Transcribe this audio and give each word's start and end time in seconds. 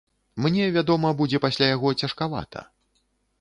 Мне, 0.45 0.63
вядома, 0.77 1.11
будзе 1.19 1.41
пасля 1.45 1.67
яго 1.75 1.93
цяжкавата. 2.05 2.65